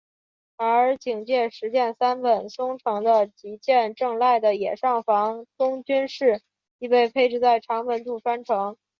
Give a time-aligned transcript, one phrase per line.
[0.55, 6.41] 而警戒石见三本松城的吉见正赖的野上房忠军势
[6.79, 8.77] 亦被配置在长门渡川城。